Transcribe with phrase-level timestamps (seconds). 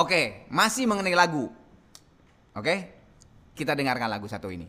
[0.00, 1.52] Oke, masih mengenai lagu.
[2.56, 2.88] Oke,
[3.52, 4.64] kita dengarkan lagu satu ini.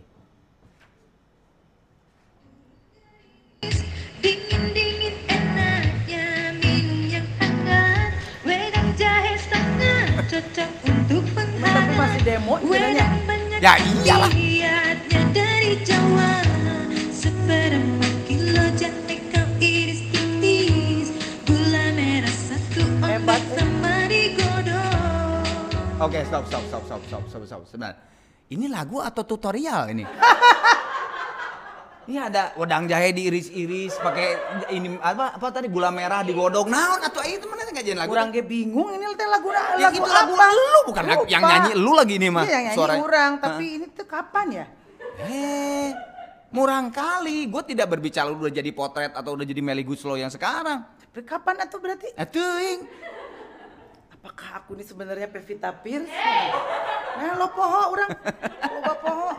[4.19, 8.11] Dingin-dingin enaknya minum yang hangat
[8.43, 13.07] Wedang jahe setengah cocok untuk Tapi penghangat masih demo sebenarnya.
[13.07, 14.29] Wedang banyak Ya iyalah.
[14.35, 16.43] lihatnya dari Jawa
[17.15, 18.10] Seperempat kilo
[19.61, 21.07] jahe kau iris tipis
[21.45, 25.69] Gula merah satu ombak sama digodok
[26.01, 27.61] Oke, stop, stop, stop, stop, stop, stop, stop.
[27.67, 27.93] Sebentar.
[28.49, 30.01] Ini lagu atau tutorial ini?
[32.01, 34.33] Ini ada wedang jahe diiris-iris pakai
[34.71, 36.65] ini apa apa tadi gula merah digodok.
[36.65, 38.09] Naon atau itu mana nggak jadi lagu?
[38.09, 40.47] Kurang ge bingung ini teh lagu Ya, lagu itu lagu apa?
[40.49, 41.51] lu bukan lagu- yang Lupa.
[41.53, 42.43] nyanyi lu lagi ini mah.
[42.43, 43.01] Iya, yang nyanyi suaranya.
[43.05, 44.65] orang, tapi ini tuh kapan ya?
[45.21, 45.87] Eh,
[46.51, 47.47] murang kali.
[47.47, 50.83] Gue tidak berbicara udah jadi potret atau udah jadi Melly Guslo yang sekarang.
[51.11, 52.11] Tapi kapan atau berarti?
[52.15, 52.87] Atuing.
[54.15, 56.05] Apakah aku ini sebenarnya Pevita Pierce?
[57.17, 58.11] Nah, lo poho orang.
[58.69, 59.29] Loba poho.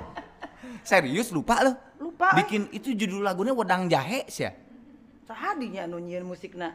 [0.83, 1.73] Serius lupa lo?
[2.03, 2.35] Lupa.
[2.35, 2.43] eh.
[2.43, 4.53] Bikin itu judul lagunya wedang jahe sih ya.
[5.23, 6.75] Sahadinya nyieun musikna.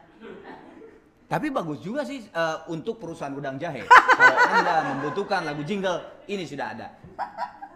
[1.28, 3.84] Tapi bagus juga sih eh, untuk perusahaan udang jahe.
[3.84, 6.00] Kalau Anda membutuhkan lagu jingle,
[6.32, 6.88] ini sudah ada.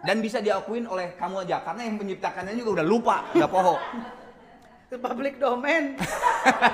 [0.02, 3.76] Dan bisa diakuin oleh kamu aja karena yang menciptakannya juga udah lupa, udah poho.
[4.92, 5.96] Public domain.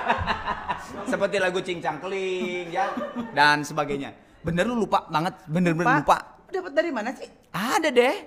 [1.11, 2.91] Seperti lagu Cincang Keling ya
[3.31, 4.11] dan sebagainya.
[4.43, 6.41] Bener lu lupa banget, bener-bener lupa.
[6.49, 7.29] Dapat dari mana sih?
[7.53, 8.17] Ada deh.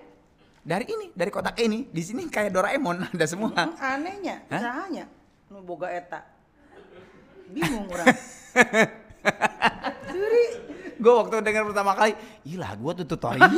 [0.62, 1.90] Dari ini, dari kotak ini.
[1.90, 3.50] Di sini kayak Doraemon ada semua.
[3.50, 4.60] Hmm, anehnya, Hah?
[4.62, 5.04] sahanya.
[5.50, 6.22] Nu boga eta.
[7.50, 8.06] Bingung orang.
[11.02, 12.14] Gue waktu dengar pertama kali,
[12.46, 13.50] ih lagu tuh tutorial,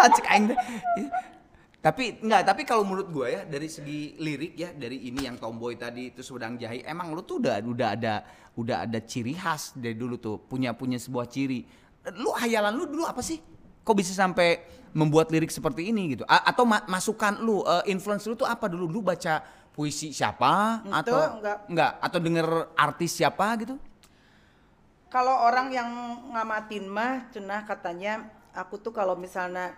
[0.16, 0.48] cek aing.
[1.76, 5.78] Tapi enggak, tapi kalau menurut gue ya dari segi lirik ya dari ini yang tomboy
[5.78, 8.14] tadi itu sedang jahi, emang lu tuh udah udah ada
[8.58, 11.62] udah ada ciri khas dari dulu tuh punya punya sebuah ciri.
[12.18, 13.38] Lu hayalan lu dulu apa sih?
[13.86, 14.66] Kok bisa sampai
[14.98, 16.24] membuat lirik seperti ini gitu?
[16.26, 18.90] A- atau ma- masukan lu, eh, influence lu tuh apa dulu?
[18.90, 19.38] Lu baca
[19.70, 21.58] puisi siapa Itu atau enggak.
[21.70, 23.78] enggak atau denger artis siapa gitu?
[25.06, 25.88] Kalau orang yang
[26.34, 29.72] ngamatin mah cenah katanya aku tuh kalau misalnya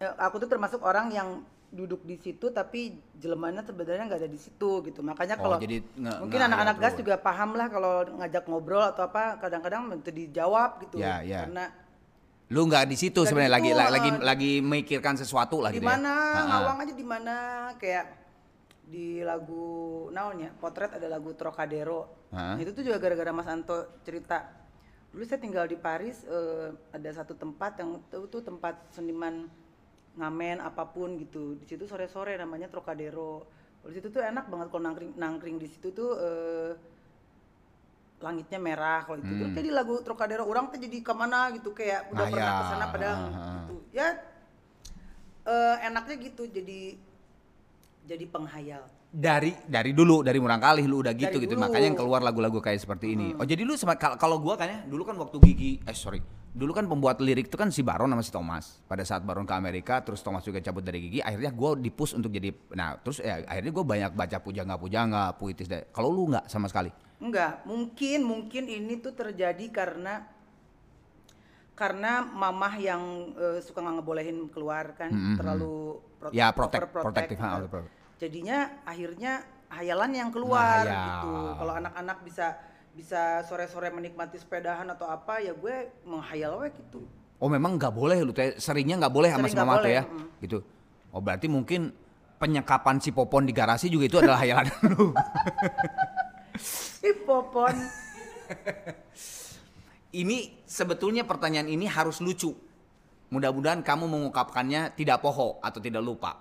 [0.00, 1.28] eh, aku tuh termasuk orang yang
[1.72, 5.00] duduk di situ tapi jelemanya sebenarnya nggak ada di situ gitu.
[5.00, 9.08] Makanya Oh, kalau jadi nge- mungkin anak-anak gas juga paham lah kalau ngajak ngobrol atau
[9.08, 11.00] apa kadang-kadang itu dijawab gitu.
[11.00, 11.48] Ya, ya.
[11.48, 11.66] Karena
[12.52, 14.20] Lu nggak di situ sebenarnya lagi situ, la- lagi eh.
[14.20, 16.44] lagi memikirkan sesuatu lah di gitu ya.
[16.44, 17.34] ngawang aja di mana
[17.80, 18.21] kayak
[18.82, 19.64] di lagu
[20.10, 22.28] naonnya potret ada lagu Trocadero.
[22.30, 22.56] Hah?
[22.56, 24.44] Nah, itu tuh juga gara-gara Mas Anto cerita.
[25.12, 29.46] Dulu saya tinggal di Paris eh, ada satu tempat yang itu tuh tempat seniman
[30.14, 31.56] ngamen apa pun gitu.
[31.56, 33.46] Di situ sore-sore namanya Trocadero.
[33.82, 36.72] Di situ tuh enak banget kalau nangkring nangkring di situ tuh eh,
[38.22, 39.40] langitnya merah kalau itu Hmm.
[39.40, 42.58] Terus jadi lagu Trocadero orang tuh jadi ke mana gitu kayak udah Ah, pernah ya.
[42.58, 43.28] ke sana padahal Ah,
[43.62, 43.74] gitu.
[43.90, 44.08] Ya
[45.44, 46.42] eh, enaknya gitu.
[46.46, 46.80] Jadi
[48.02, 48.82] jadi penghayal
[49.12, 51.68] Dari dari dulu dari murang kali lu udah gitu Dari gitu dulu.
[51.68, 53.36] makanya yang keluar lagu-lagu kayak seperti ini.
[53.36, 56.24] Oh jadi lu sama kal- kalau gua kan ya dulu kan waktu Gigi eh sorry
[56.52, 58.80] dulu kan pembuat lirik itu kan si Baron sama si Thomas.
[58.88, 62.32] Pada saat Baron ke Amerika terus Thomas juga cabut dari Gigi akhirnya gua dipus untuk
[62.32, 65.92] jadi nah terus ya akhirnya gua banyak baca pujangga pujangga puitis deh.
[65.92, 66.88] Kalau lu nggak sama sekali.
[67.20, 70.24] enggak mungkin mungkin ini tuh terjadi karena
[71.72, 73.02] karena mamah yang
[73.32, 75.34] eh, suka nggak ngebolehin keluar kan Mm-mm.
[75.34, 75.74] terlalu
[76.16, 77.92] pro- Ya, protect- overprotect protective, overprotect.
[78.16, 79.32] jadinya akhirnya
[79.68, 81.04] hayalan yang keluar Ngehayal.
[81.08, 82.46] gitu kalau anak-anak bisa
[82.92, 88.20] bisa sore-sore menikmati sepedahan atau apa ya gue menghayal we gitu Oh memang nggak boleh
[88.20, 90.26] lu teh seringnya nggak boleh sama Sering si mama tuh ya mm.
[90.40, 90.58] gitu.
[91.10, 91.90] Oh berarti mungkin
[92.36, 95.10] penyekapan si Popon di garasi juga itu adalah hayalan lu.
[97.02, 97.74] ih popon
[100.12, 102.52] ini sebetulnya pertanyaan ini harus lucu.
[103.32, 106.36] Mudah-mudahan kamu mengungkapkannya tidak poho atau tidak lupa.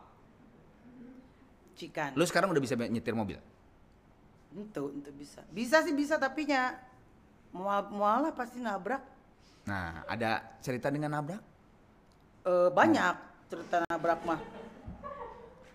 [1.79, 3.39] cikan Lu sekarang udah bisa nyetir mobil.
[4.51, 6.75] itu itu bisa bisa sih bisa tapi nya
[7.55, 8.99] mual mualah pasti nabrak
[9.63, 11.39] Nah, ada cerita dengan nabrak?
[12.43, 13.15] Eh, banyak
[13.47, 14.41] cerita nabrak mah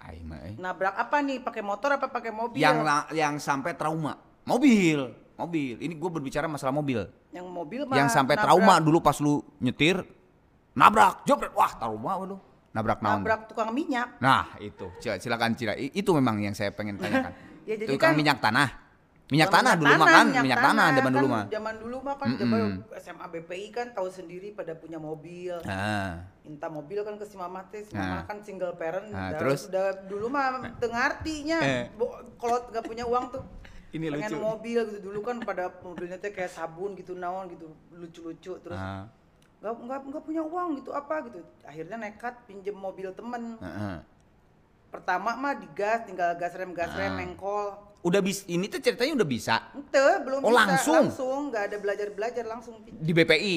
[0.04, 0.54] Aing mah, eh.
[0.60, 2.78] nabrak apa nih pakai motor apa pakai mobil Yang
[3.16, 4.14] yang sampai trauma.
[4.46, 5.02] Mobil,
[5.36, 5.76] mobil.
[5.76, 7.04] Ini gue berbicara masalah mobil.
[7.30, 10.00] yang mobil mah yang sampai nabrak- trauma dulu pas lu nyetir
[10.72, 12.36] nabrak jebret wah trauma lu
[12.70, 14.88] nabrak naon nabrak tukang minyak nah itu
[15.18, 17.32] silakan Cila itu memang yang saya pengen tanyakan
[17.68, 18.68] Ya, jadi tukang kan- minyak tanah
[19.26, 21.44] Minyak tanah dulu mah kan, minyak tanah zaman dulu kan mah.
[21.50, 22.38] Zaman dulu mah kan Mm-mm.
[22.38, 22.62] zaman
[22.94, 25.50] SMA BPI kan tahu sendiri pada punya mobil.
[25.66, 26.30] Ah.
[26.40, 29.10] Minta mobil kan ke si mama teh, si mama kan single parent.
[29.10, 29.66] Udah, terus?
[29.66, 31.90] udah dulu mah tengah artinya Eh.
[32.38, 33.42] kalau nggak punya uang tuh
[33.96, 34.38] Ini pengen lucu.
[34.38, 39.08] mobil gitu dulu kan pada mobilnya teh kayak sabun gitu naon gitu lucu-lucu terus Ah.
[39.58, 43.96] nggak nggak nggak punya uang gitu apa gitu akhirnya nekat pinjem mobil temen Heeh.
[44.88, 47.16] pertama mah digas tinggal gas rem gas rem Ah.
[47.16, 47.68] mengkol
[48.02, 50.94] Udah bis ini tuh ceritanya udah bisa Ente, belum Oh, bisa langsung?
[51.02, 53.56] langsung nggak ada belajar belajar langsung di BPI.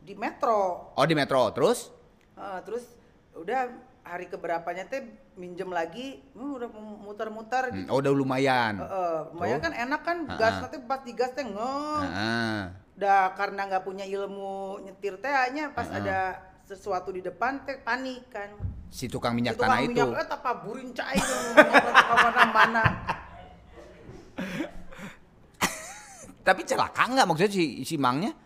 [0.00, 1.88] di metro Oh di Metro terus?
[2.32, 2.84] Ah, terus
[3.32, 3.68] udah
[4.04, 5.00] hari keberapanya teh
[5.34, 6.68] minjem lagi hmm, udah
[7.00, 8.76] muter-muter Hmm, gitu Oh udah lumayan.
[8.76, 9.64] Heeh, lumayan Tuh.
[9.64, 12.58] kan enak kan Ah, gas nanti pas digas teh ngeng Heeh.
[12.94, 15.98] Dah karena nggak punya ilmu nyetir teh hanya pas Heeh.
[15.98, 18.52] ada sesuatu di depan teh panik kan.
[18.88, 19.90] Si tukang minyak Si tukang tanah itu.
[19.90, 21.18] minyak eh tapa burin cai
[22.14, 22.82] mana-mana.
[26.44, 28.36] Tapi celaka nggak maksudnya si si Mangnya?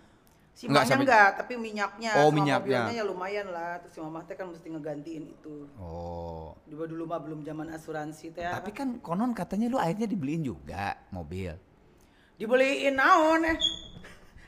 [0.58, 2.78] Si Nggak mamanya sampai- enggak, tapi minyaknya Oh, sama minyaknya.
[2.82, 3.72] mobilnya ya lumayan lah.
[3.78, 5.54] Terus si mama teh kan mesti ngegantiin itu.
[5.78, 6.50] Oh.
[6.66, 8.42] Dulu dulu mah belum zaman asuransi teh.
[8.42, 11.54] Tapi kan konon katanya lu akhirnya dibeliin juga mobil.
[12.34, 13.58] dibeliin naon eh.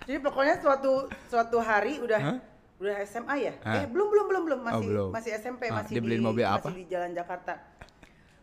[0.01, 0.93] Jadi pokoknya suatu
[1.27, 2.39] suatu hari udah Hah?
[2.79, 3.55] udah SMA ya?
[3.61, 3.75] Hah?
[3.77, 5.09] Eh belum belum belum belum masih belum.
[5.11, 6.67] masih SMP Ah, masih dibeliin di mobil apa?
[6.67, 7.55] masih di Jalan Jakarta.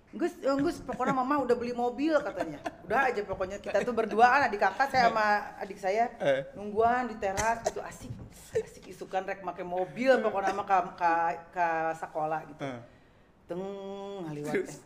[0.10, 2.64] Gus, eh, Gus, pokoknya mama udah beli mobil katanya.
[2.82, 5.28] Udah aja pokoknya kita tuh berduaan adik kakak saya sama
[5.60, 6.48] adik saya Eh.
[6.56, 8.12] nungguan di teras gitu asik
[8.56, 11.14] asik isukan rek make mobil pokoknya mah ka, ka,
[11.52, 12.62] ka sekolah gitu.
[12.62, 12.80] Eh.
[13.46, 13.62] Teng
[14.24, 14.78] ngaliwat teh.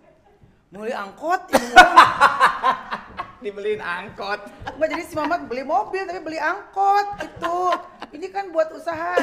[0.71, 1.67] Mulai angkot ini.
[3.43, 4.39] Dibeliin angkot.
[4.71, 7.73] Enggak jadi si Mamat beli mobil tapi beli angkot gitu.
[8.11, 9.15] Ini kan buat usaha,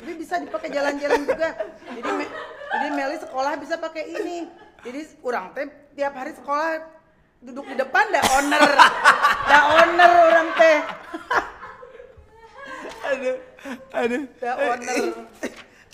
[0.00, 1.50] ini bisa dipakai jalan-jalan juga.
[1.90, 2.32] Jadi Me-
[2.70, 4.46] jadi Meli sekolah bisa pakai ini.
[4.86, 6.78] Jadi orang teh tiap hari sekolah
[7.42, 8.62] duduk di depan dah owner,
[9.44, 10.78] dah owner orang teh,
[13.04, 13.36] Aduh.
[13.92, 14.22] Aduh.
[14.38, 14.96] dah owner.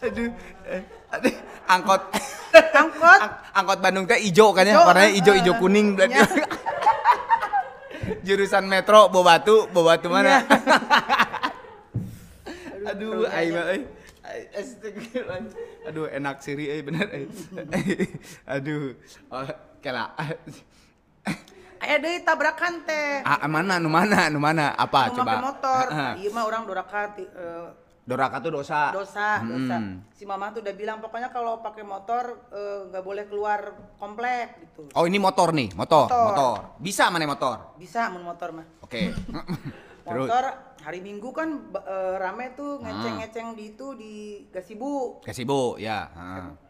[0.02, 0.28] Aduh.
[0.66, 1.34] Eh, aduh.
[1.64, 2.02] Angkot.
[2.52, 3.20] Angkot.
[3.22, 6.20] Ang- angkot Bandung teh ijo kan ya, warnanya ijo eh, ijo kuning berarti.
[6.20, 6.26] iya.
[8.22, 10.42] Jurusan Metro Bobatu, Bobatu mana?
[10.42, 10.58] Iya.
[12.92, 13.80] Aduh, aing euy.
[15.84, 17.26] Aduh, enak siri euy bener euy.
[18.54, 18.96] Aduh.
[19.28, 19.44] Oh,
[19.78, 20.14] kela.
[21.78, 23.20] Aya deui tabrakan teh.
[23.22, 25.42] Ah, mana nu mana nu mana apa Nu coba?
[25.42, 25.84] motor.
[26.14, 27.66] Iya mah orang doraka ti- eh,
[28.02, 28.90] Doraka tuh dosa.
[28.90, 30.02] dosa dosa Hmm.
[30.10, 33.60] si mama tuh udah bilang pokoknya kalau pakai motor eh, nggak boleh keluar
[33.94, 36.26] komplek gitu Oh, ini motor nih, motor, Motor.
[36.28, 36.54] motor.
[36.78, 37.56] Bisa mana motor?
[37.76, 39.14] bisa mun motor mah Oke.
[40.02, 40.44] Terus motor
[40.82, 44.12] hari minggu kan ba- eh, rame tuh ngeceng-ngeceng di itu di
[44.50, 46.10] gasibu Gasibu ya.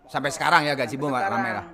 [0.06, 1.56] Sampai sekarang ya Gasibu Sampai rame sekarang.
[1.56, 1.66] lah.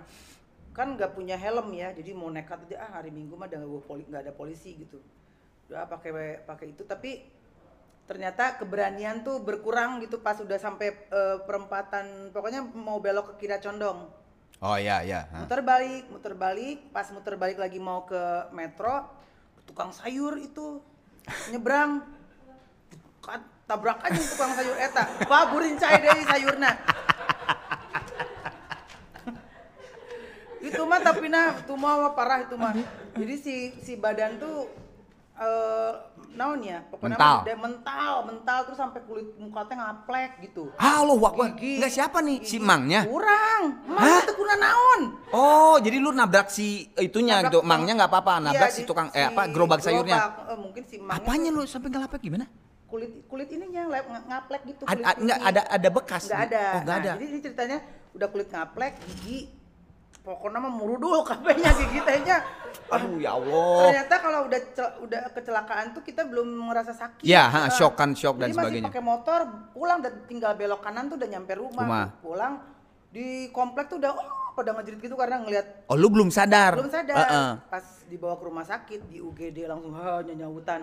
[0.70, 4.06] kan nggak punya helm ya jadi mau nekat aja ah hari minggu mah nggak poli,
[4.06, 5.02] nggak ada polisi gitu
[5.66, 6.14] udah pakai
[6.46, 7.26] pakai itu tapi
[8.06, 13.58] ternyata keberanian tuh berkurang gitu pas udah sampai eh, perempatan pokoknya mau belok ke kira
[13.58, 14.06] condong
[14.58, 15.26] Oh iya iya.
[15.28, 15.42] heeh.
[15.42, 19.02] muter balik muter balik pas muter balik lagi mau ke metro
[19.66, 20.78] tukang sayur itu
[21.50, 22.06] nyebrang
[23.64, 26.70] tabrak aja tukang sayur eta baburin cai deh sayurna
[30.58, 32.74] itu mah tapi nah itu mah parah itu mah
[33.14, 34.66] jadi si si badan tuh
[35.38, 35.94] eh
[36.28, 37.34] naon ya pokoknya Mental.
[37.34, 41.54] mah dia mental mental terus sampai kulit muka teh ngaplek gitu Halo, Wakwan.
[41.54, 41.78] Gigi.
[41.78, 42.42] Enggak siapa nih?
[42.42, 42.66] Si Gigi.
[42.66, 43.00] Mangnya?
[43.06, 44.02] kurang Hah?
[44.02, 45.00] emang itu kurang naon
[45.30, 47.58] Oh, jadi lu nabrak si itunya Nabrak gitu.
[47.62, 50.18] Mangnya nggak apa-apa, nabrak Iya, si tukang eh si apa gerobak sayurnya.
[50.18, 52.44] gerobak, eh, mungkin si mangnya Apanya tuh lu sampai ngelapek gimana?
[52.88, 53.84] Kulit kulit ininya
[54.24, 55.46] ngaplek gitu kulit ad- nggak ini.
[55.46, 56.22] ada ada bekas.
[56.24, 57.10] nggak ada Oh, nggak Nah, ada.
[57.14, 57.78] jadi ini ceritanya
[58.10, 59.40] udah kulit ngaplek gigi
[60.18, 62.36] pokoknya mah murudul kabehnya gigi tehnya
[62.88, 63.76] Aduh, ya Allah.
[63.82, 68.12] ternyata kalau udah cel- udah kecelakaan tuh kita belum merasa sakit Iya, ha, shock kan,
[68.12, 68.80] shock dan jadi sebagainya.
[68.82, 69.40] masih pakai motor
[69.70, 72.06] pulang dan tinggal belok kanan tuh udah nyampe rumah, Rumah.
[72.18, 72.54] pulang
[73.08, 76.72] di komplek tuh udah oh, pada ngejerit gitu karena ngelihat Oh, lu belum sadar.
[76.74, 77.52] belum sadar Heeh.
[77.66, 80.80] pas dibawa ke rumah sakit di UGD langsung ha nyanyautan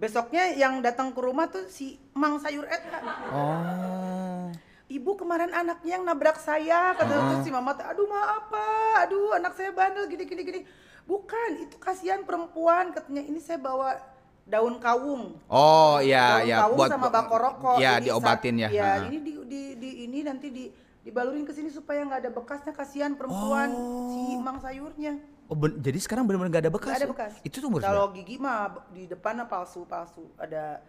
[0.00, 3.00] besoknya yang datang ke rumah tuh si Mang Sayur Eta
[3.32, 4.48] Oh.
[4.92, 8.68] ibu kemarin anaknya yang nabrak saya kata terus si mama aduh maaf apa
[9.08, 10.60] aduh anak saya bandel gini gini gini.
[11.08, 13.24] Bukan itu kasihan perempuan katanya.
[13.24, 13.98] Ini saya bawa
[14.46, 15.34] daun kawung.
[15.48, 17.76] Oh, iya daun ya kawung sama bakor rokok.
[17.80, 18.68] Iya, diobatin ya.
[18.68, 19.08] ya Heeh.
[19.10, 20.64] ini di, di, di ini nanti di
[21.02, 22.72] dibalurin ke sini supaya nggak ada bekasnya.
[22.76, 23.72] Kasihan perempuan
[24.12, 25.18] si mang sayurnya
[25.52, 26.88] Oh, ben- jadi sekarang benar-benar nggak ada bekas.
[26.88, 27.12] Nggak ada ya?
[27.12, 27.32] bekas.
[27.44, 30.32] Itu tuh Kalau gigi mah di depannya palsu-palsu.
[30.40, 30.80] Ada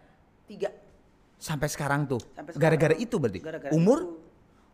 [0.48, 0.72] tiga.
[1.36, 2.16] sampai sekarang tuh.
[2.32, 2.62] Sampai sekarang.
[2.80, 3.44] Gara-gara itu berarti.
[3.44, 4.00] Gara-gara umur?
[4.00, 4.24] itu.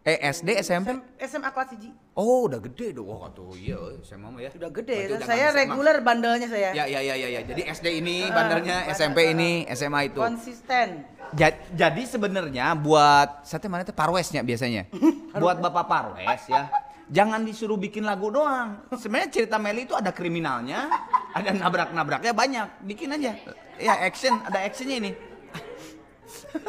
[0.01, 0.97] Eh SD, SMP?
[1.19, 1.91] SMA kelas 1.
[2.15, 3.11] Oh, udah gede dong.
[3.11, 4.55] Wah, tuh iya SMA mah ya.
[4.55, 5.11] Udah gede.
[5.11, 6.71] Udah saya reguler bandelnya saya.
[6.71, 7.41] Ya, ya, ya, ya, ya.
[7.43, 9.33] Jadi SD ini Ah, bandarnya, bandar, SMP ah.
[9.35, 10.21] ini, SMA itu.
[10.23, 10.89] Konsisten.
[11.35, 14.87] Ja- jadi sebenarnya buat saya teh mana teh parwesnya biasanya.
[15.43, 16.71] buat Bapak Parwes ya.
[17.11, 18.87] Jangan disuruh bikin lagu doang.
[18.95, 20.87] Sebenarnya cerita Meli itu ada kriminalnya,
[21.35, 22.87] ada nabrak-nabraknya banyak.
[22.87, 23.35] Bikin aja.
[23.83, 25.13] Ya action, ada actionnya ini.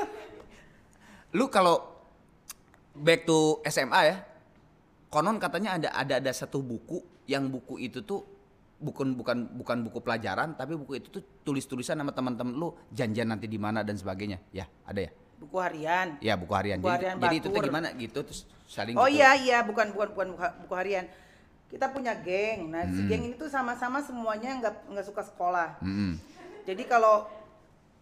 [1.37, 1.85] Lu kalau
[2.97, 4.17] back to SMA ya,
[5.13, 8.25] konon katanya ada ada ada satu buku yang buku itu tuh
[8.81, 13.45] bukan bukan bukan buku pelajaran tapi buku itu tuh tulis-tulisan sama teman-teman lu janjian nanti
[13.45, 16.21] di mana dan sebagainya ya ada ya Buku harian.
[16.21, 19.17] ya buku harian Buku jadi, harian jadi itu tuh gimana gitu terus saling Oh gitu.
[19.17, 21.05] iya iya bukan bukan bukan buka- buku harian.
[21.65, 22.69] Kita punya geng.
[22.69, 22.93] Nah, Hmm.
[22.93, 25.81] si geng ini tuh sama-sama semuanya nggak nggak suka sekolah.
[25.81, 26.19] Mm-mm.
[26.61, 27.25] Jadi kalau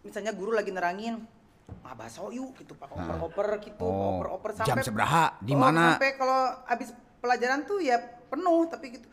[0.00, 1.24] misalnya guru lagi nerangin
[1.80, 5.38] ah baso yuk gitu pak oper-oper gitu Oh, oper-oper jam sampai seberapa?
[5.38, 5.94] Di Oh, mana?
[5.94, 7.94] sampai kalau habis pelajaran tuh ya
[8.26, 9.06] penuh tapi gitu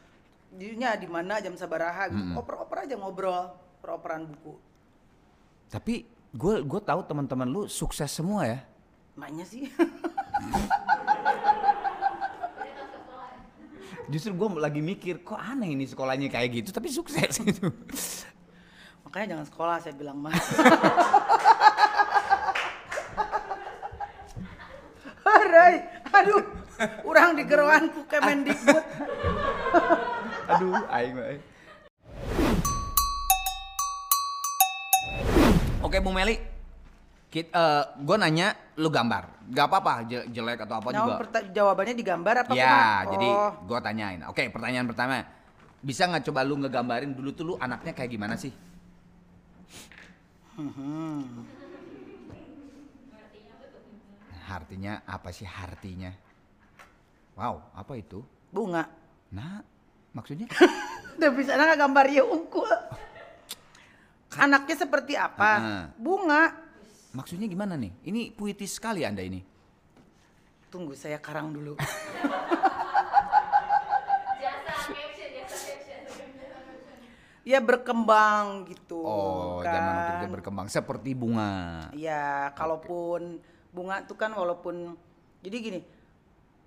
[0.50, 4.58] dirinya di mana jam sabaraha gitu oper-oper aja ngobrol per-operan buku
[5.68, 6.02] tapi
[6.34, 8.60] gue gue tahu teman-teman lu sukses semua ya.
[9.16, 9.68] Maknya sih.
[14.08, 17.68] Justru gue lagi mikir kok aneh ini sekolahnya kayak gitu tapi sukses gitu.
[19.04, 20.32] Makanya jangan sekolah saya bilang mah
[25.28, 25.76] Harai,
[26.08, 26.44] aduh,
[27.04, 28.84] orang di geroanku Kemendikbud.
[30.48, 31.36] aduh aing mah,
[36.08, 36.40] Bung Meli,
[38.00, 41.14] gue nanya lu gambar, gak apa-apa je- jelek atau apa Nah, juga.
[41.52, 43.12] jawabannya digambar apa Ya, kumaha?
[43.12, 44.24] jadi Oh, gue tanyain.
[44.32, 45.28] Oke, pertanyaan pertama,
[45.84, 48.56] bisa nggak coba lu ngegambarin dulu tuh lu anaknya kayak gimana sih?
[54.48, 56.16] Artinya apa sih artinya?
[57.36, 58.24] Wow, apa itu?
[58.48, 58.88] bunga.
[59.36, 59.60] Nah,
[60.16, 60.48] maksudnya?
[61.20, 62.72] Udah bisa nggak gambar ya unggul.
[64.38, 65.52] Anaknya seperti apa?
[65.58, 65.84] Ah.
[65.98, 66.54] Bunga.
[67.12, 67.92] Maksudnya gimana nih?
[68.06, 69.42] Ini puitis sekali anda ini.
[70.70, 71.74] Tunggu saya karang dulu.
[77.48, 79.00] ya berkembang gitu.
[79.00, 79.72] Oh, kan.
[79.72, 81.88] zaman untuk dia berkembang seperti bunga.
[81.96, 83.40] Ya, kalaupun
[83.72, 85.00] bunga itu kan walaupun
[85.40, 85.80] jadi gini,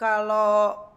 [0.00, 0.88] kalau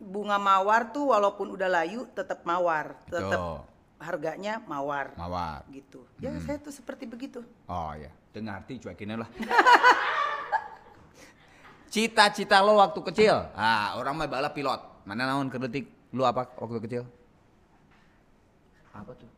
[0.00, 3.68] bunga mawar tuh walaupun udah layu tetap mawar, tetap.
[4.04, 5.16] Harganya mawar.
[5.16, 5.64] Mawar.
[5.72, 6.04] Gitu.
[6.20, 7.40] Ya, saya tuh seperti begitu.
[7.64, 9.30] Oh ya, dengar arti cuekin lah.
[11.94, 13.54] Cita-cita lo waktu kecil?
[13.54, 15.06] Ah, orang mah balap pilot.
[15.08, 15.88] Mana naon kedetik?
[16.12, 17.02] Lu apa waktu kecil?
[18.90, 19.30] Apa tuh?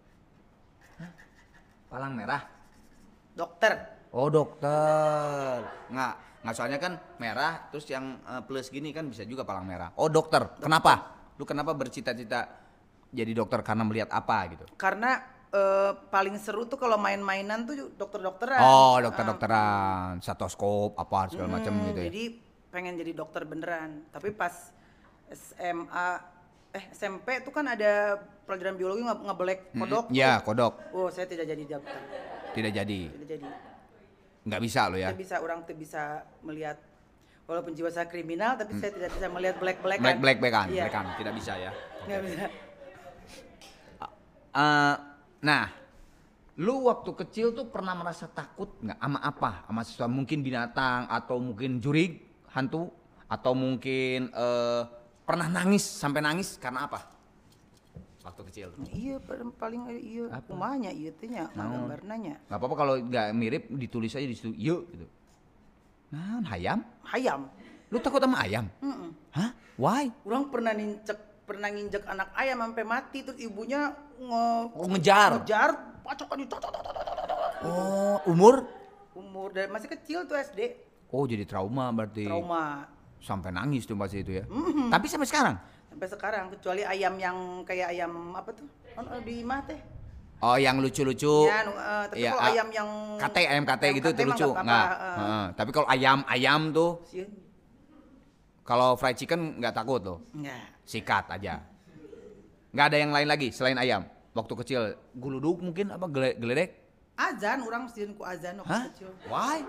[1.00, 1.10] Hah?
[1.92, 2.42] Palang merah.
[3.36, 3.76] Dokter.
[4.08, 5.60] Oh, dokter.
[5.92, 9.92] Nggak, nggak soalnya kan merah terus yang eh, plus gini kan bisa juga palang merah.
[10.00, 10.56] Oh, dokter.
[10.56, 11.12] Kenapa?
[11.36, 12.65] Lu kenapa bercita-cita
[13.16, 14.64] jadi dokter karena melihat apa gitu?
[14.76, 15.16] Karena
[15.48, 18.60] eh, paling seru tuh kalau main-mainan tuh dokter-dokteran.
[18.60, 22.06] Oh, dokter-dokteran, stetoskop apa segala macam Hmm, gitu ya.
[22.06, 22.24] Jadi
[22.68, 24.04] pengen jadi dokter beneran.
[24.10, 24.52] Tapi pas
[25.26, 26.08] SMA
[26.70, 30.04] eh SMP tuh kan ada pelajaran biologi nge- ngebelek kodok.
[30.06, 30.44] Mm, Iya, tuh.
[30.44, 30.72] kodok.
[30.92, 31.96] Oh, saya tidak jadi dokter.
[32.52, 33.00] Tidak jadi.
[33.08, 33.46] Tidak jadi.
[34.44, 35.08] Nggak bisa lo ya.
[35.08, 36.02] Saya bisa orang tuh bisa
[36.40, 36.76] melihat
[37.46, 40.84] walaupun jiwa saya kriminal tapi saya tidak bisa melihat black-black Black black backan, Iya.
[40.86, 41.06] backan.
[41.16, 41.70] tidak bisa ya.
[42.04, 42.44] Nggak bisa.
[44.56, 44.94] Eh,
[45.44, 45.68] nah,
[46.56, 49.50] lu waktu kecil tuh pernah merasa takut nggak sama apa?
[49.68, 52.24] Sama sesuatu mungkin binatang atau mungkin jurig,
[52.56, 52.88] hantu
[53.28, 54.82] atau mungkin eh,
[55.28, 57.04] pernah nangis sampai nangis karena apa?
[58.24, 58.68] Waktu kecil.
[58.90, 60.50] Iya paling paling iya Apa?
[60.50, 61.86] kumanya iya teh nya Naon?
[61.86, 62.34] gambar nanya.
[62.48, 65.06] Nggak apa-apa kalau nggak mirip ditulis aja di situ, yuk gitu.
[66.10, 66.80] Nah, ayam?
[67.12, 67.46] Ayam.
[67.92, 68.66] Lu takut sama ayam?
[68.82, 69.10] Mm-mm.
[69.30, 69.54] Hah?
[69.78, 70.10] Why?
[70.26, 75.30] Orang pernah nincek pernah nginjek anak ayam sampai mati terus ibunya nge Oh, ngejar.
[75.38, 75.70] ngejar
[76.02, 76.56] pacokan itu.
[77.62, 78.66] Oh, umur?
[79.12, 80.76] umur dari masih kecil tuh SD
[81.08, 82.26] Oh, jadi trauma berarti.
[82.26, 82.84] trauma
[83.16, 84.44] Sampai nangis tuh pasti itu ya.
[84.88, 85.56] Tapi sampai sekarang.
[85.88, 89.80] sampai sekarang kecuali ayam yang kayak ayam apa tuh Oh, di mah teh
[90.36, 91.48] Oh, yang lucu-lucu.
[91.48, 94.34] ya eh, tapi Iya, kalau ayam yang Kate, ayam kate ayam gitu kate tuh mah
[94.34, 94.44] lucu.
[94.46, 94.84] nggak Nggak.
[94.84, 95.16] apa-apa, eh.
[95.16, 95.44] Heeh.
[95.54, 97.30] Tapi kalau ayam-ayam tuh, Sieun.
[98.62, 100.18] kalau fried chicken nggak takut loh.
[100.32, 100.75] Nggak.
[100.86, 101.60] Sikat aja.
[102.70, 104.06] Nggak ada yang lain lagi selain ayam.
[104.32, 104.80] Waktu kecil
[105.12, 106.70] guluduk mungkin apa gele- geledek?
[107.16, 108.84] azan orang sieun ku azan waktu Hah?
[108.92, 109.64] kecil Why?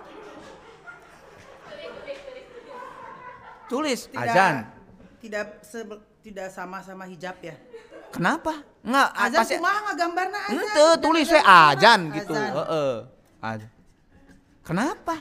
[3.67, 4.55] Tulis tidak azan.
[5.17, 5.87] tidak se-
[6.21, 7.55] tidak sama-sama hijab ya
[8.07, 8.63] Kenapa?
[8.79, 12.31] Nggak, azan pasti kumaha gambarna azan Ente tulis we Azan gitu.
[12.31, 12.51] Azan.
[12.53, 12.95] Heeh.
[13.39, 13.71] Azan.
[14.63, 15.15] Kenapa?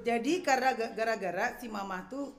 [0.00, 2.34] Jadi karena ga- gara-gara si mama tuh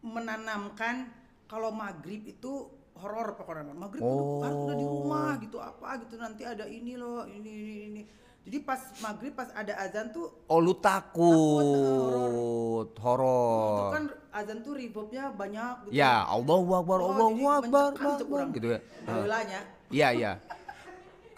[0.00, 1.08] menanamkan
[1.44, 2.52] kalau maghrib itu
[2.94, 4.38] horor pokoknya maghrib Oh.
[4.38, 8.02] udah, udah di rumah gitu apa gitu nanti ada ini loh ini ini ini.
[8.44, 13.88] Jadi pas maghrib pas ada azan tuh Oh lu takut, Takut, itu horor.
[13.90, 15.96] kan azan tuh reverbnya banyak gitu.
[15.96, 18.50] Ya Allahu Akbar, Oh, Allahu jadi Akbar, mencekam tuh Akbar, orang.
[18.52, 18.80] gitu ya.
[19.02, 19.60] Baheulanya.
[19.88, 20.32] Iya iya.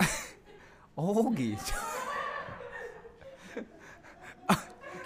[0.99, 1.75] oh gitu.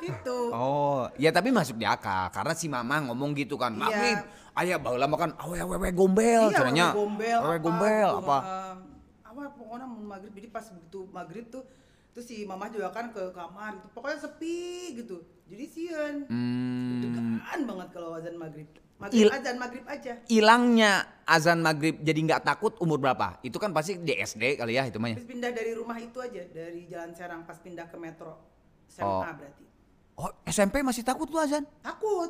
[0.01, 0.39] Gitu.
[0.51, 3.77] Oh, ya tapi masuk di akal karena si mama ngomong gitu kan.
[3.77, 4.25] Iya.
[4.53, 6.87] Ayah baheula makan awe awe gombel Iya, caranya.
[6.91, 8.21] gombel, Awe apa, gombel gitu.
[8.21, 8.39] apa?
[8.41, 8.75] Eh,
[9.23, 11.63] apa pokoknya mau maghrib jadi pas begitu maghrib tuh
[12.11, 14.59] tuh si mama juga kan ke kamar gitu pokoknya sepi
[14.97, 15.17] gitu
[15.47, 16.99] jadi sieun Hmm.
[17.01, 18.67] degan banget kalau azan maghrib
[18.99, 20.93] maghrib Il- azan maghrib aja Hilangnya
[21.25, 23.39] azan maghrib jadi nggak takut umur berapa?
[23.41, 25.15] Itu kan pasti di SD kali ya itu mah.
[25.15, 28.35] terus pindah dari rumah itu aja dari jalan Serang pas pindah ke metro
[28.89, 29.23] SMA Oh.
[29.23, 29.63] berarti
[30.17, 31.63] Oh, SMP masih takut lu azan?
[31.81, 32.29] takut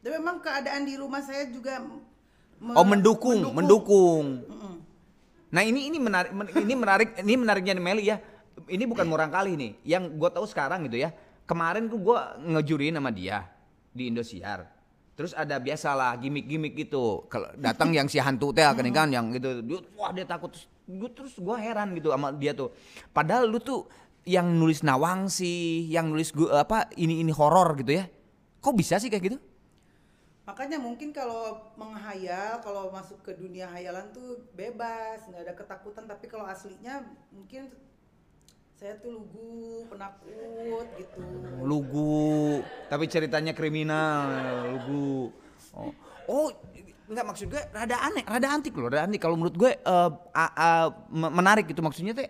[0.00, 2.08] dan memang keadaan di rumah saya juga me-
[2.76, 4.44] Oh, mendukung, mendukung.
[4.44, 4.74] Mm-mm.
[5.48, 8.20] Nah ini ini menarik men- ini menarik ini menariknya Meli ya.
[8.60, 9.72] Ini bukan murang kali nih.
[9.82, 11.10] Yang gue tahu sekarang gitu ya.
[11.48, 13.48] Kemarin tuh gue ngejuriin sama dia
[13.90, 14.68] di Indosiar.
[15.16, 17.24] Terus ada biasalah gimmick-gimmick gitu.
[17.28, 19.64] Kalau datang yang si hantu teh kan kan yang gitu.
[19.96, 20.52] Wah dia takut.
[20.52, 22.76] Terus gue terus gue heran gitu sama dia tuh.
[23.10, 23.88] Padahal lu tuh
[24.22, 28.04] yang nulis Nawangsi, yang nulis gua apa ini ini horor gitu ya.
[28.60, 29.38] Kok bisa sih kayak gitu?
[30.50, 36.10] Makanya mungkin kalau menghayal, kalau masuk ke dunia hayalan tuh bebas, nggak ada ketakutan.
[36.10, 37.70] Tapi kalau aslinya mungkin
[38.74, 41.20] saya tuh lugu, penakut gitu.
[41.60, 44.24] lugu tapi ceritanya kriminal
[44.72, 45.28] lugu
[45.76, 45.92] oh,
[46.24, 46.48] oh
[47.04, 50.88] nggak maksud gue rada aneh rada antik loh rada antik kalau menurut gue a- a-
[51.12, 52.24] me- menarik gitu maksudnya teh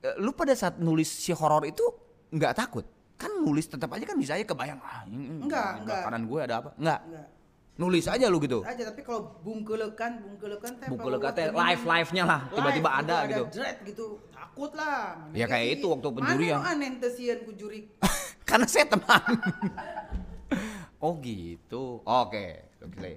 [0.00, 1.84] eh, lu pada saat nulis si horor itu
[2.32, 6.00] nggak takut kan nulis tetap aja kan bisa aja kebayang ah ini- Enggak, enggak.
[6.00, 7.28] belakang gue ada apa enggak Enggak.
[7.74, 12.22] Nulis aja lu gitu Aja tapi kalau bungkelekan, bungkelekan teh buat teh live live nya
[12.22, 14.06] lah tiba-tiba live ada gitu dread gitu.
[14.54, 15.18] Takut lah.
[15.34, 16.62] Ya, kayak itu waktu penjurian.
[16.62, 17.90] Mana aneh teu sieun ku juri.
[18.48, 19.18] karena saya teman.
[21.02, 21.98] oh gitu.
[22.06, 23.12] Oke, oke.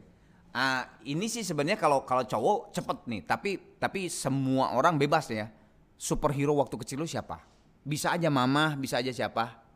[0.50, 5.54] Ah, ini sih sebenarnya kalau kalau cowok cepet nih, tapi tapi semua orang bebas ya.
[5.94, 7.38] Superhero waktu kecil lu siapa?
[7.86, 9.67] Bisa aja mama, bisa aja siapa?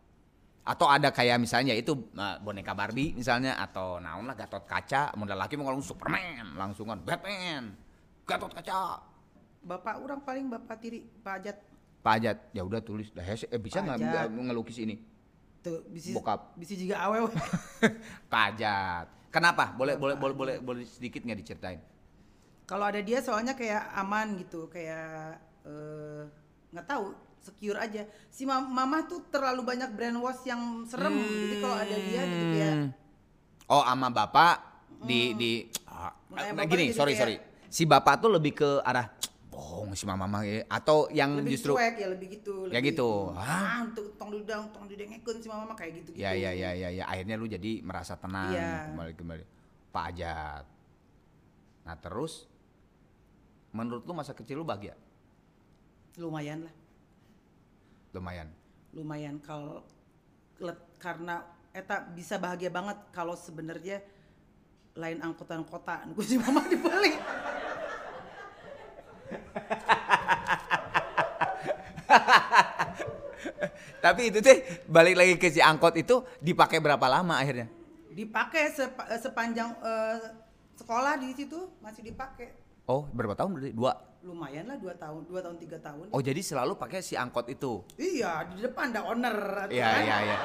[0.61, 5.41] Atau ada kayak misalnya itu ah, boneka Barbie misalnya atau naon lah Gatot Kaca, modal
[5.41, 7.73] laki mau ngomong Superman, langsungan Batman,
[8.29, 9.01] Gatot Kaca.
[9.61, 11.57] Bapak orang paling bapak tiri, Pak Ajat.
[12.01, 14.29] Pak Ajat, ya udah tulis dah eh, bisa Pak nggak Ajat.
[14.33, 15.01] ngelukis ini?
[15.61, 16.57] Tuh bisa Bokap.
[16.57, 17.29] bisa juga awewe.
[18.33, 19.05] Pajat.
[19.33, 19.73] Kenapa?
[19.73, 21.81] Boleh boleh boleh boleh boleh sedikit nggak diceritain?
[22.65, 26.25] Kalau ada dia soalnya kayak aman gitu, kayak eh,
[26.73, 28.05] nggak tahu, secure aja.
[28.29, 31.17] Si ma- mama tuh terlalu banyak brainwash yang serem.
[31.17, 32.87] Jadi kalau ada dia gitu Hmm.
[33.65, 34.61] Oh, ama bapak
[35.01, 35.51] di di
[35.87, 37.35] ah, nah, gini, jadi sorry kayak- sorry.
[37.67, 39.09] Si bapak tuh lebih ke arah
[39.47, 40.63] bohong si mama mah ya.
[40.67, 42.67] atau yang lebih justru cuek ya lebih gitu.
[42.67, 43.31] Ya lebih, gitu.
[43.33, 46.19] Ah, untuk tong dudang, tong didengekeun si mama mah kayak gitu gitu.
[46.19, 48.91] ya ya ya ya ya akhirnya lu jadi merasa tenang Iya.
[48.91, 49.43] kembali kembali.
[49.91, 50.63] Pak Ajat.
[51.81, 52.47] Nah, terus
[53.71, 54.95] menurut lu masa kecil lu bahagia?
[56.15, 56.73] Lumayan lah,
[58.11, 58.49] Lumayan.
[58.91, 59.87] lumayan kalau
[60.99, 64.03] karena eta bisa bahagia banget kalau sebenarnya
[64.99, 67.15] lain angkutan kota, nu si mama dibeli.
[74.03, 77.69] Tapi itu teh balik lagi ke si angkot itu dipakai berapa lama akhirnya?
[78.11, 80.19] dipakai sepa- sepanjang eh,
[80.75, 83.71] sekolah di situ masih dipakai Oh, berapa tahun berarti?
[83.71, 83.93] Dua.
[84.21, 87.81] Lumayan lah dua tahun dua tahun tiga tahun Oh, jadi selalu pakai si angkot itu.
[87.97, 89.35] iya di depan ada owner
[89.67, 90.01] Iya, kan.
[90.03, 90.37] iya, iya.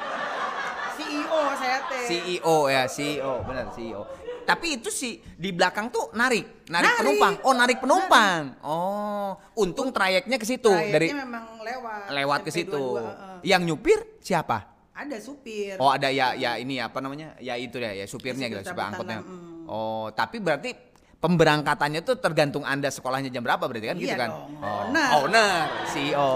[0.97, 4.01] CEO saya teh CEO ya, CEO, benar CEO.
[4.41, 6.97] Tapi itu sih di belakang tuh narik, narik, Narik.
[6.97, 7.33] penumpang.
[7.43, 8.41] Oh, narik penumpang.
[8.63, 12.73] Oh, untung trayeknya ke situ dari memang lewat lewat ke situ.
[12.73, 13.37] 22, heeh.
[13.45, 14.73] Yang nyupir siapa?
[14.97, 17.37] ada supir Oh, ada ya ya ini apa namanya?
[17.37, 19.21] Ya itu ya, ya supirnya Supir gitu, supir angkotnya.
[19.21, 19.69] mm.
[19.69, 20.73] Oh, tapi berarti
[21.17, 24.29] pemberangkatannya tuh tergantung Anda sekolahnya jam berapa berarti kan gitu Iya kan?
[24.29, 25.09] dong, Oh, owner.
[25.17, 25.51] owner,
[25.85, 26.33] CEO.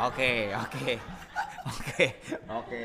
[0.00, 0.92] Oke, oke.
[1.64, 2.06] Oke,
[2.46, 2.80] oke.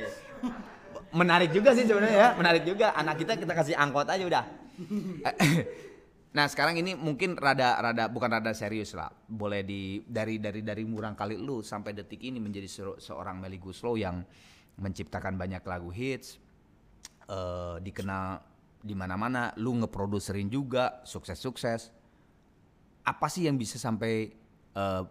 [1.12, 2.94] Menarik juga sih sebenarnya ya, menarik juga.
[2.94, 4.46] Anak kita kita kasih angkot aja udah.
[6.30, 9.10] Nah sekarang ini mungkin rada rada bukan rada serius lah.
[9.26, 13.58] Boleh di dari dari dari murang kali lu sampai detik ini menjadi se- seorang Melly
[13.58, 14.22] Guslow yang
[14.78, 16.38] menciptakan banyak lagu hits,
[17.26, 18.46] eh, dikenal
[18.80, 19.52] di mana-mana.
[19.60, 21.92] Lu ngeproduserin juga, sukses-sukses.
[23.04, 24.32] Apa sih yang bisa sampai
[24.76, 25.04] eh,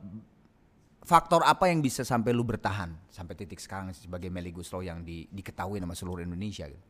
[1.09, 5.25] faktor apa yang bisa sampai lu bertahan sampai titik sekarang sebagai Meli Guslow yang di,
[5.33, 6.85] diketahui sama seluruh Indonesia gitu?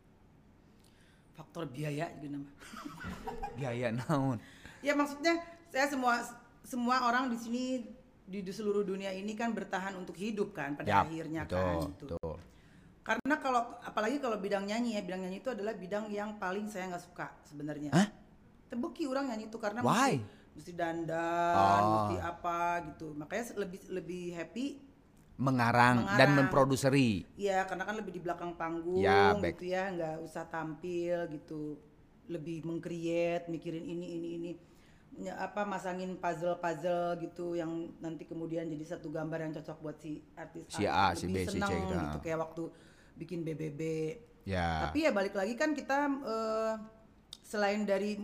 [1.39, 2.51] Faktor biaya gitu nama.
[3.59, 4.43] Biaya naon?
[4.83, 5.39] Ya maksudnya
[5.71, 6.19] saya semua
[6.67, 7.63] semua orang di sini
[8.29, 11.77] di, di seluruh dunia ini kan bertahan untuk hidup kan pada Yap, akhirnya betul, kan
[11.81, 12.07] gitu.
[12.19, 12.37] betul.
[13.09, 16.93] Karena kalau apalagi kalau bidang nyanyi ya, bidang nyanyi itu adalah bidang yang paling saya
[16.93, 17.89] nggak suka sebenarnya.
[17.97, 18.05] Hah?
[18.69, 20.21] Terbukti orang nyanyi itu karena Why?
[20.21, 21.89] mesti mesti dandan, Oh.
[21.97, 22.61] mesti apa
[22.93, 23.17] gitu.
[23.17, 24.67] Makanya lebih lebih happy
[25.39, 26.51] Mengarang, dan Mengarang.
[26.51, 27.23] memproduseri.
[27.39, 31.79] ya karena kan lebih di belakang panggung Ya, gitu ya, nggak usah tampil gitu.
[32.29, 34.51] Lebih mengcreate, mikirin ini ini ini.
[35.33, 40.69] Apa masangin puzzle-puzzle gitu yang nanti kemudian jadi satu gambar yang cocok buat si artis
[40.69, 42.69] Si A, si B, si C gitu, gitu kayak waktu
[43.19, 43.83] bikin BBB.
[44.47, 44.89] Ya.
[44.89, 46.75] Tapi ya balik lagi kan kita eh,
[47.43, 48.17] selain dari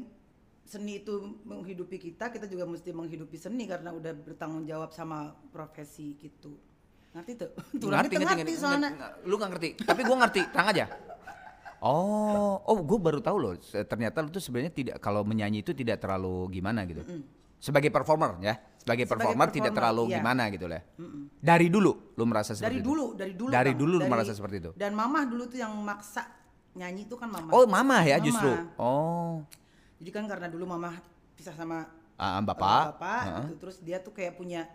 [0.64, 6.16] seni itu menghidupi kita, kita juga mesti menghidupi seni karena udah bertanggung jawab sama profesi
[6.16, 6.56] gitu.
[7.12, 7.50] Ngerti tuh?
[7.82, 8.90] Tuh ngerti, ngerti, soalnya.
[8.90, 10.86] Ngerti, Lu gak ngerti, tapi gua ngerti, tenang aja.
[11.84, 13.54] Oh, oh, gue baru tahu loh.
[13.60, 17.04] Ternyata lu tuh sebenarnya tidak kalau menyanyi itu tidak terlalu gimana gitu.
[17.60, 20.20] Sebagai performer ya, sebagai, Sebagai performer, tidak terlalu iya.
[20.20, 20.82] gimana gitu lah.
[21.40, 22.86] Dari dulu lu merasa seperti Dari itu?
[22.86, 23.48] dulu, dari dulu.
[23.48, 23.80] Dari Bang.
[23.80, 24.70] dulu lu merasa seperti itu.
[24.76, 26.28] Dan mama dulu tuh yang maksa
[26.76, 27.48] nyanyi itu kan mama.
[27.48, 28.26] Oh, mama ya Mama.
[28.28, 28.50] justru.
[28.76, 29.40] Oh,
[29.96, 30.92] Jadi kan karena dulu mama
[31.32, 33.00] pisah sama ah, eh, bapak.
[33.00, 33.32] bapak Heeh.
[33.40, 33.54] gitu.
[33.64, 34.68] Terus dia tuh kayak punya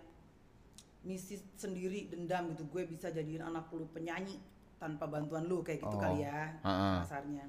[1.01, 2.65] misi sendiri dendam gitu.
[2.65, 4.41] Gue bisa jadiin anak lu penyanyi
[4.81, 6.97] tanpa bantuan lu kayak gitu Oh, kali ya heeh.
[7.03, 7.45] kasarnya.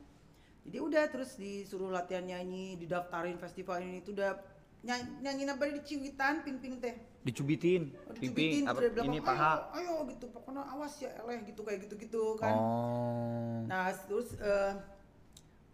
[0.61, 4.37] Jadi udah terus disuruh latihan nyanyi, didaftarin festival ini itu udah
[4.81, 6.95] nyanyi, nyanyi apa di Ciwitan, ping-ping teh.
[7.21, 9.53] Dicubitin, Dicubitin, apa, terus dia bilang, ini "Ayo, paha.
[9.77, 12.55] Ayo, gitu, pokoknya awas ya eleh gitu kayak gitu-gitu kan.
[12.57, 13.61] Oh.
[13.69, 14.73] Nah, terus eh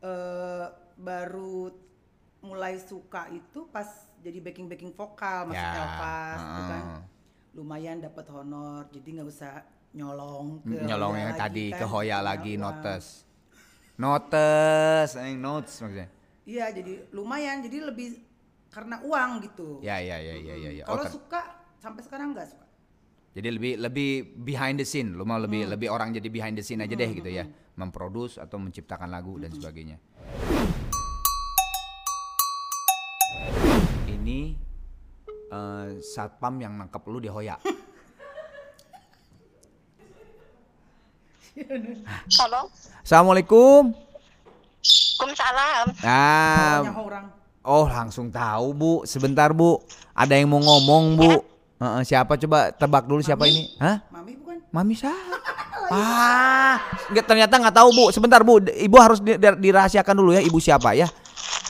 [0.03, 0.67] eh,
[0.99, 1.71] baru
[2.43, 3.87] mulai suka itu pas
[4.23, 6.83] jadi backing backing vokal masuk Ya, Elvas gitu kan.
[7.57, 9.63] Lumayan dapat honor, jadi nggak usah
[9.97, 12.63] nyolong ke nyolong Hoya yang tadi kan, ke Hoya lagi uang.
[12.67, 13.25] notes.
[13.97, 16.09] Notes, eh, notes maksudnya.
[16.47, 18.26] Iya, jadi lumayan, jadi lebih
[18.77, 19.81] karena uang gitu.
[19.81, 20.71] Ya ya ya ya ya.
[20.71, 20.85] ya.
[20.85, 21.41] Oh, Kalau ter- suka
[21.81, 22.65] sampai sekarang nggak suka.
[23.33, 25.73] jadi lebih lebih behind the scene, lu mau lebih Hmm.
[25.73, 29.49] lebih orang jadi behind the scene aja deh gitu ya, memproduce atau menciptakan lagu dan
[29.49, 29.57] Hmm.
[29.57, 29.97] sebagainya.
[34.07, 34.41] Ini
[35.47, 37.57] eh, satpam yang nangkep lu di Hoya.
[42.37, 42.69] Halo,
[43.01, 43.97] Assalamualaikum.
[45.17, 45.87] Waalaikumsalam.
[46.05, 47.25] Nah, Banyak orang.
[47.67, 48.93] Oh langsung tahu bu.
[49.03, 49.83] Sebentar bu,
[50.15, 51.31] ada yang mau ngomong bu.
[51.77, 53.69] Heeh, siapa coba tebak dulu siapa ini?
[53.77, 54.01] Hah?
[54.09, 54.59] Mami bukan?
[54.71, 55.37] Mami siapa?
[55.87, 56.83] Ah,
[57.15, 58.05] nggak ternyata nggak tahu bu.
[58.11, 61.07] Sebentar bu, ibu harus di- di- dirahasiakan dulu ya ibu siapa ya.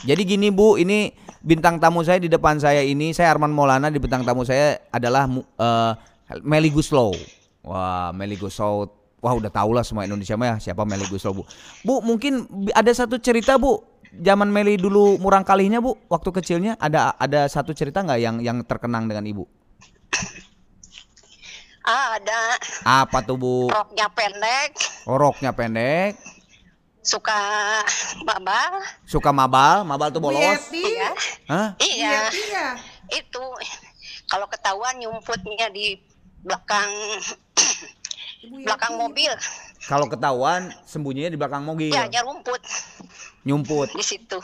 [0.09, 1.13] Jadi gini bu, ini
[1.45, 5.29] bintang tamu saya di depan saya ini, saya Arman Maulana di bintang tamu saya adalah
[5.29, 5.93] mu- eh,
[6.41, 7.13] Meli Guslow.
[7.61, 8.89] Wah, Meli Guslow.
[9.21, 11.43] Wah udah tau lah semua Indonesia mah ya siapa Meli Guslow bu.
[11.85, 17.15] Bu mungkin ada satu cerita bu, zaman Meli dulu murang kalinya bu, waktu kecilnya ada
[17.15, 19.43] ada satu cerita nggak yang yang terkenang dengan ibu?
[21.81, 22.39] Ah, ada
[22.83, 23.53] Apa tuh bu?
[23.71, 24.75] roknya pendek,
[25.07, 26.19] Oroknya pendek,
[26.99, 27.39] suka
[28.27, 28.83] babal.
[29.07, 30.43] suka mabal, mabal tuh bolos.
[30.43, 30.83] Yeti.
[30.83, 31.09] Iya.
[31.47, 31.67] Hah?
[31.79, 32.65] Iya, Iya.
[33.15, 33.43] itu
[34.27, 35.95] kalau ketahuan nyumputnya di
[36.43, 36.91] belakang
[38.67, 39.03] belakang Yeti.
[39.07, 39.31] mobil.
[39.87, 42.59] Kalau ketahuan sembunyinya di belakang mobil, Ya, rumput
[43.47, 43.87] nyumput.
[43.95, 44.39] di situ.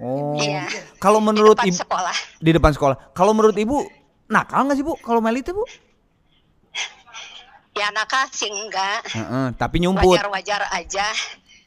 [0.00, 0.36] Oh.
[0.36, 0.64] Iya.
[0.96, 2.16] Kalau menurut di depan ibu sekolah.
[2.40, 2.96] di depan sekolah.
[3.12, 3.84] Kalau menurut ibu
[4.28, 4.96] nakal nggak sih bu?
[5.00, 5.64] Kalau Meli itu bu?
[7.76, 9.04] Ya nakal sih enggak.
[9.12, 10.16] Heeh, tapi nyumput.
[10.16, 11.06] Wajar-wajar aja.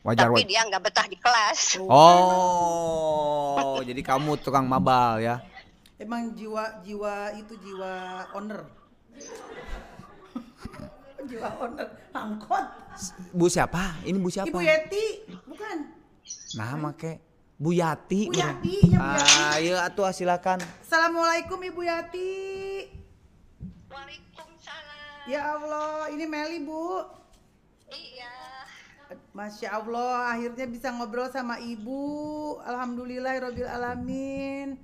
[0.02, 0.50] Wajar Tapi wajar.
[0.50, 1.78] dia nggak betah di kelas.
[1.86, 5.38] Oh, jadi kamu tukang mabal ya?
[6.00, 8.66] Emang jiwa jiwa itu jiwa owner.
[11.30, 12.66] jiwa owner angkot.
[13.36, 14.02] Bu siapa?
[14.02, 14.50] Ini bu siapa?
[14.50, 15.06] Ibu Yeti,
[16.60, 17.24] Nama kek
[17.56, 18.28] Bu Yati.
[18.28, 18.36] Bu.
[18.36, 19.32] Yati, ya Bu Yati.
[19.40, 20.60] Ah, iya atuh silakan.
[20.84, 22.32] Assalamualaikum Ibu Yati.
[23.88, 25.32] Waalaikumsalam.
[25.32, 27.08] Ya Allah, ini Meli Bu.
[27.88, 28.36] Iya.
[29.32, 32.04] Masya Allah, akhirnya bisa ngobrol sama Ibu.
[32.68, 33.40] Alhamdulillah,
[33.72, 34.76] Alamin.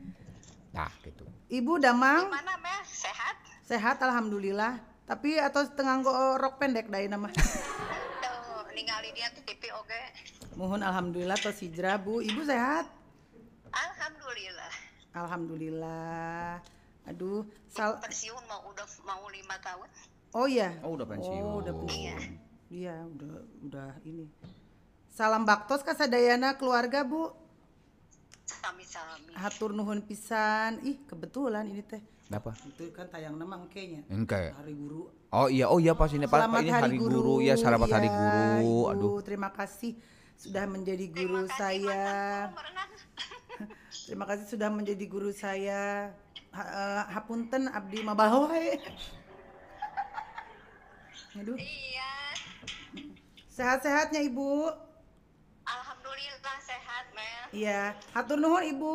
[0.71, 1.27] Nah, gitu.
[1.51, 2.81] Ibu Damang Gimana, Mel?
[2.88, 3.35] Sehat?
[3.67, 4.79] sehat, Alhamdulillah.
[5.03, 7.29] Tapi atau setengah nggo rok pendek dah nama.
[7.35, 10.34] Tuh, ningali dia ke TV oge.
[10.55, 12.23] Mohon Alhamdulillah tos hijrah Bu.
[12.23, 12.87] Ibu sehat?
[13.75, 14.73] Alhamdulillah.
[15.11, 16.63] Alhamdulillah.
[17.11, 19.87] Aduh, sal Pensiun mau udah mau lima tahun.
[20.31, 20.79] Oh iya.
[20.81, 21.43] Oh, udah pensiun.
[21.43, 21.95] Oh, udah pensiun.
[21.99, 22.17] Iya.
[22.65, 23.33] Iya, udah
[23.67, 24.25] udah ini.
[25.11, 27.31] Salam baktos kasadayana keluarga, Bu.
[28.47, 29.31] Sami-sami.
[29.37, 30.79] Hatur nuhun pisan.
[30.83, 32.01] Ih, kebetulan ini teh.
[32.33, 32.57] Apa?
[32.65, 34.01] Itu kan tayang nama engkenya.
[34.09, 34.49] Engke.
[34.55, 35.07] Hari Guru.
[35.35, 38.15] Oh iya, oh iya pas ini Pak, Selamat ini hari guru, ya selamat hari Iya,
[38.15, 38.39] guru.
[38.39, 39.11] Ibu, Aduh.
[39.19, 39.99] terima kasih
[40.35, 42.05] sudah menjadi Terima guru kasih, saya.
[44.05, 46.11] Terima kasih sudah menjadi guru saya.
[46.55, 48.79] Ha, eh, hapunten abdi mabaho wae.
[51.35, 52.11] Aduh, Iya.
[53.51, 54.71] sehat-sehatnya Ibu.
[55.65, 57.43] Alhamdulillah sehat, Mel.
[57.51, 57.81] Iya,
[58.15, 58.93] hatur nuhun Ibu.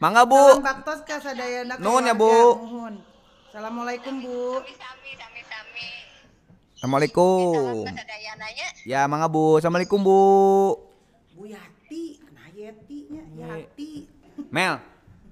[0.00, 0.64] Mangga Salam Bu.
[0.64, 2.12] baktos ka sadayana Nuhun ya.
[2.16, 2.28] Bu.
[2.60, 2.94] Nuhun.
[3.48, 4.60] Assalamualaikum Bu.
[4.60, 5.39] Sami-sami, sami-sami.
[6.80, 7.84] Assalamualaikum.
[8.88, 9.60] Ya mangga Bu.
[9.60, 10.16] Assalamualaikum Bu.
[11.36, 14.08] Bu Yati, nah Yatinya Yati.
[14.48, 14.80] Mel,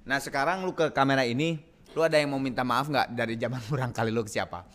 [0.04, 1.56] nah sekarang lu ke kamera ini,
[1.96, 4.68] lu ada yang mau minta maaf nggak dari zaman kurang kali lu ke siapa?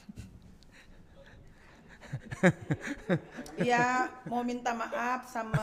[3.61, 5.61] Iya, mau minta maaf sama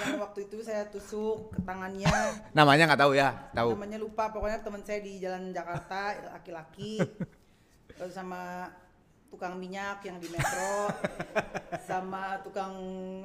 [0.00, 2.08] yang waktu itu saya tusuk ke tangannya.
[2.56, 3.36] Namanya nggak tahu ya?
[3.52, 3.76] Tahu.
[3.76, 7.04] Namanya lupa, pokoknya teman saya di Jalan Jakarta, laki-laki.
[8.00, 8.72] Terus sama
[9.28, 10.88] tukang minyak yang di metro,
[11.88, 12.74] sama tukang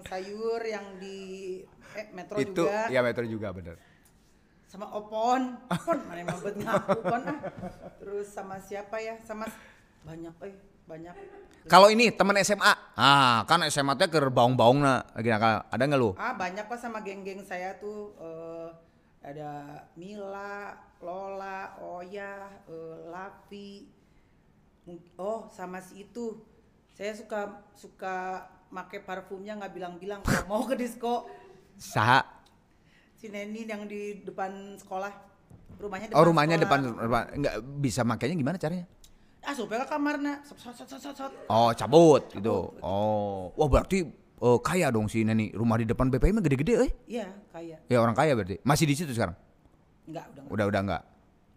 [0.04, 1.60] sayur yang di
[1.96, 3.76] eh, metro Itu juga, ya metro juga bener.
[4.68, 7.39] sama opon, opon mana yang mabet ngaku opon ah.
[8.02, 9.22] Terus sama siapa ya?
[9.22, 9.46] Sama
[10.02, 10.56] banyak, eh
[10.89, 11.13] banyak.
[11.70, 15.30] Kalau ini teman SMA, ah kan SMA teh ke baung-baung na, lagi.
[15.30, 16.18] Ada nggak lu?
[16.18, 18.70] Ah banyak pas sama geng-geng saya tuh eh,
[19.24, 24.03] ada Mila, Lola, Oya, eh, Mung-
[25.17, 26.39] oh sama si itu.
[26.93, 31.26] Saya suka suka make parfumnya nggak bilang-bilang kalau mau ke disco.
[31.78, 32.22] Saha?
[33.17, 35.12] Si Neni yang di depan sekolah.
[35.74, 36.69] Rumahnya depan Oh rumahnya sekolah.
[36.69, 38.86] depan, depan nggak bisa makainya gimana caranya?
[39.43, 40.39] Ah supaya ke kamarnya.
[40.46, 41.32] Sot sot sot sot sot.
[41.50, 42.78] Oh cabut gitu.
[42.80, 45.50] Oh, wah berarti eh, kaya dong si Neni.
[45.52, 46.91] Rumah di depan BPM gede-gede, eh?
[47.10, 47.78] Iya, kaya.
[47.89, 48.62] Ya orang kaya berarti.
[48.63, 49.36] Masih di situ sekarang?
[50.08, 50.54] Enggak, udah enggak.
[50.54, 51.04] Udah udah nggak.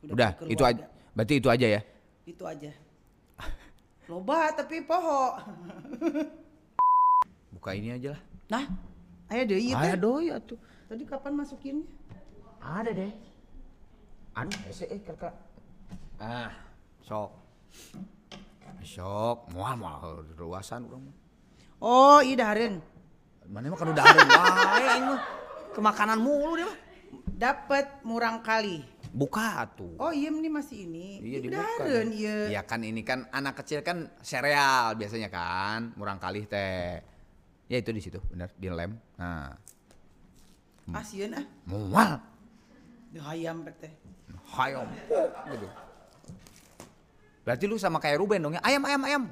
[0.06, 0.84] Udah Udah, itu aja.
[1.12, 1.80] Berarti itu aja ya.
[2.26, 2.70] Itu aja.
[4.06, 5.34] Loba tapi poho.
[7.50, 8.22] Buka ini aja lah.
[8.46, 8.64] Nah,
[9.34, 9.98] ayo deh iya teh.
[9.98, 10.58] doi atuh.
[10.86, 11.86] Tadi kapan masukinnya?
[12.62, 13.12] Ada deh.
[14.38, 15.34] Anu hese eh kakak.
[16.22, 16.54] Ah,
[17.02, 17.34] sok.
[18.86, 21.10] Sok, mual mual luasan urang.
[21.82, 22.78] Oh, iya dahareun.
[23.50, 25.20] Mana mah kan udah ada wae aing mah.
[25.74, 26.78] Kemakanan mulu dia mah.
[27.36, 28.86] Dapat murang kali.
[29.16, 29.96] Buka tuh.
[29.96, 31.24] Oh, iya ini masih ini.
[31.24, 31.88] Iya dibuka.
[32.12, 32.36] iya.
[32.52, 37.00] Iya kan ini kan anak kecil kan sereal biasanya kan, murang kali teh.
[37.72, 38.92] Ya itu di situ, benar di lem.
[39.16, 39.56] Nah,
[40.92, 41.48] Asieun ah.
[41.64, 42.20] mual.
[43.08, 43.92] Di hayam teh.
[44.52, 44.84] Hayam
[45.48, 45.66] gitu.
[47.40, 48.62] Berarti lu sama kayak Ruben dong ya.
[48.62, 49.22] Ayam ayam ayam.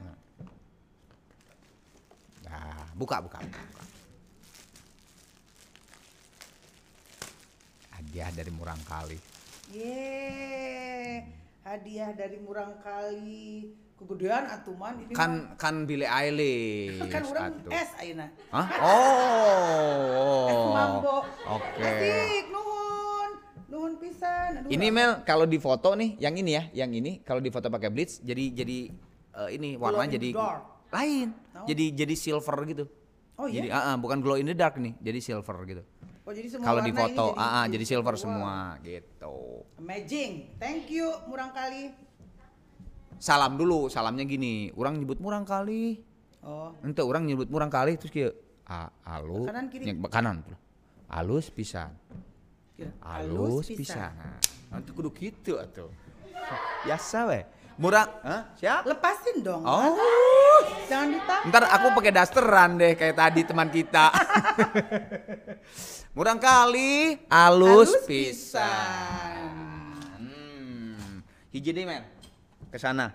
[2.49, 3.37] Nah, buka buka.
[3.45, 3.85] buka.
[7.93, 8.81] Hadiah dari Murang
[9.75, 11.27] Yeay.
[11.67, 13.75] Hadiah dari murang kali.
[13.95, 16.99] Kegedean atuman ini Kan kan Billie Eilish.
[16.99, 17.11] mah.
[17.11, 17.71] kan orang atuh.
[17.71, 18.27] es ayeuna.
[18.51, 18.67] Hah?
[18.83, 20.47] Oh.
[20.51, 21.17] Es mambo.
[21.47, 21.83] Oke.
[21.83, 23.31] Asik, nuhun.
[23.71, 24.51] Nuhun pisan.
[24.63, 27.67] Aduh, Ini Mel kalau di foto nih, yang ini ya, yang ini kalau di foto
[27.67, 28.79] pakai bleach jadi jadi
[29.43, 30.63] eh, ini the jadi dark.
[30.91, 31.29] lain.
[31.55, 31.67] Oh.
[31.67, 32.85] Jadi jadi silver gitu.
[33.35, 33.63] Oh iya?
[33.63, 35.83] Jadi ah, ah, bukan glow in the dark nih, jadi silver gitu.
[36.25, 38.23] Oh, jadi semua Kalau di foto, ah, ah, jadi silver Wow.
[38.25, 39.37] semua gitu.
[39.77, 40.57] Amazing.
[40.57, 41.93] Thank you murang kali.
[43.21, 46.01] Salam dulu, salamnya gini, orang nyebut murang kali.
[46.41, 48.33] Oh, Ente orang nyebut murang kali terus kieu.
[48.65, 49.85] A, alu, Kanan, kiri?
[49.85, 50.41] nyek- kanan.
[51.13, 51.93] Alus pisan.
[52.75, 52.89] kira.
[52.99, 54.09] Alus pisan.
[54.11, 54.41] Nah,
[54.73, 55.93] nanti kudu gitu atuh.
[56.83, 57.41] Biasa we.
[57.77, 58.49] Murang, hah?
[58.57, 58.89] Siap?
[58.89, 59.61] Lepasin dong.
[59.61, 59.93] Oh.
[60.89, 61.45] Jangan ditahan.
[61.49, 64.07] Ntar aku pakai dasteran deh kayak tadi teman kita.
[66.17, 69.51] Murang kali, alus, pisan.
[70.21, 71.25] Hmm.
[71.51, 72.07] Hiji deh men,
[72.71, 73.11] ke sana.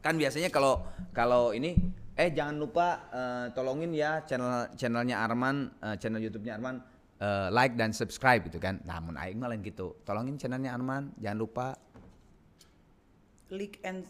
[0.00, 0.80] Kan biasanya kalau
[1.12, 1.76] kalau ini,
[2.16, 6.80] eh jangan lupa eh, tolongin ya channel channelnya Arman, eh, channel YouTube-nya Arman,
[7.20, 8.80] eh, like dan subscribe gitu kan.
[8.88, 11.66] Namun aing malah gitu, tolongin channelnya Arman, jangan lupa
[13.52, 14.08] Lick and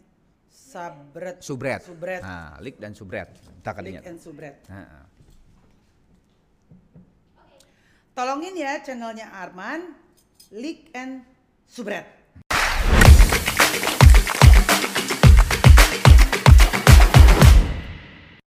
[0.54, 1.42] subret.
[1.42, 1.80] subret.
[1.82, 2.22] Subret.
[2.22, 3.34] Nah, like dan subret.
[3.66, 4.00] Tak Lick kalinya.
[4.06, 4.56] and subret.
[4.70, 5.02] Heeh.
[8.14, 9.90] Tolongin ya channelnya Arman,
[10.54, 11.26] Lick and
[11.66, 12.06] Subret.